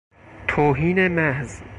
[0.47, 1.61] توهین محض